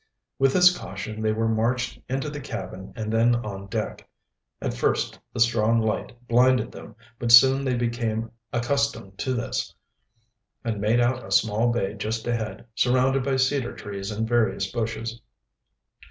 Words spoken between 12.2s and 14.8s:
ahead, surrounded by cedar trees and various